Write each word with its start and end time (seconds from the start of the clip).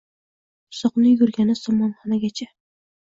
Buzoqni 0.71 1.05
yugurgani 1.11 1.57
somonxonagacha! 1.63 2.49